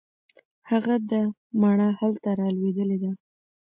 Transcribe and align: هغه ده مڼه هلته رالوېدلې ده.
هغه 0.69 0.95
ده 1.09 1.21
مڼه 1.61 1.87
هلته 1.99 2.29
رالوېدلې 2.39 2.97
ده. 3.03 3.11